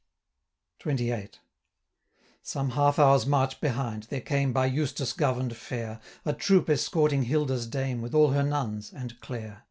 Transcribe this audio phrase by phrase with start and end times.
[0.83, 1.29] XXVIII.
[2.41, 7.23] Some half hour's march behind, there came, By Eustace govern'd fair, 810 A troop escorting
[7.25, 9.59] Hilda's Dame, With all her nuns, and Clare.